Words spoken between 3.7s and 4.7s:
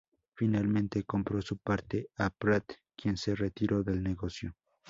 del negocio.